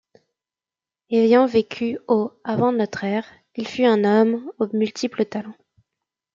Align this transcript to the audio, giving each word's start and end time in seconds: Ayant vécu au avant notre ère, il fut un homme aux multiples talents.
Ayant 1.11 1.45
vécu 1.45 1.99
au 2.07 2.33
avant 2.43 2.71
notre 2.71 3.03
ère, 3.03 3.27
il 3.55 3.67
fut 3.67 3.85
un 3.85 4.03
homme 4.03 4.51
aux 4.57 4.65
multiples 4.75 5.25
talents. 5.25 5.53